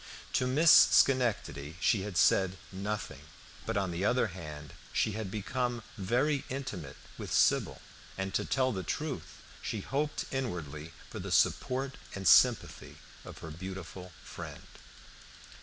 [0.33, 3.21] To Miss Schenectady she had said nothing,
[3.67, 7.83] but on the other hand she had become very intimate with Sybil,
[8.17, 13.51] and to tell the truth, she hoped inwardly for the support and sympathy of her
[13.51, 14.63] beautiful friend.